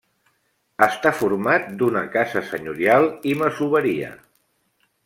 [0.85, 4.15] Està format d'una casa senyorial i masoveria.